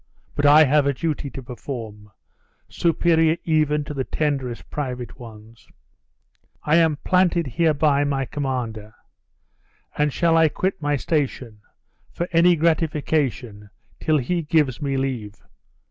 But 0.33 0.47
I 0.47 0.63
have 0.63 0.87
a 0.87 0.95
duty 0.95 1.29
to 1.29 1.43
perform, 1.43 2.09
superior 2.67 3.37
even 3.43 3.83
to 3.83 3.93
the 3.93 4.03
tenderest 4.03 4.67
private 4.71 5.19
ones. 5.19 5.67
I 6.63 6.77
am 6.77 6.97
planted 7.03 7.45
hereby 7.45 8.03
my 8.05 8.25
commander; 8.25 8.95
and 9.95 10.11
shall 10.11 10.37
I 10.37 10.49
quit 10.49 10.81
my 10.81 10.95
station, 10.95 11.61
for 12.11 12.27
any 12.31 12.55
gratification, 12.55 13.69
till 13.99 14.17
he 14.17 14.41
gives 14.41 14.81
me 14.81 14.97
leave? 14.97 15.35